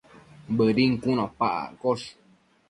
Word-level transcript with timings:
Bëdin 0.55 0.93
cun 1.01 1.17
opa 1.25 1.47
accosh 1.65 2.07